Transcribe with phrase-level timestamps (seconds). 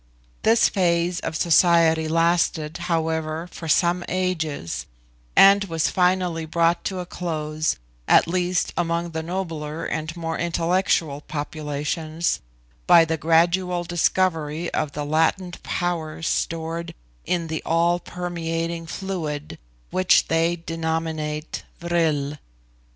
[0.41, 4.87] This phase of society lasted, however, for some ages,
[5.35, 7.77] and was finally brought to a close,
[8.07, 12.39] at least among the nobler and more intellectual populations,
[12.87, 16.95] by the gradual discovery of the latent powers stored
[17.27, 19.59] in the all permeating fluid
[19.91, 22.37] which they denominate Vril.